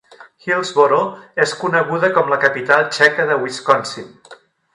[0.43, 1.01] Hillsboro
[1.45, 4.11] és coneguda com la capital txeca de Wisconsin.